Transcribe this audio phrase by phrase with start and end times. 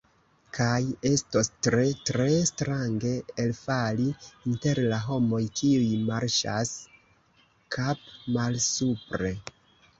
[0.57, 0.77] Kaj
[1.09, 3.11] estos tre, tre strange
[3.45, 4.09] elfali
[4.53, 6.75] inter la homoj kiuj marŝas
[7.79, 9.35] kapmalsupre!